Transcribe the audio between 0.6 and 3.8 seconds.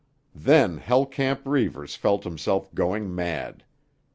Hell Camp Reivers felt himself going mad.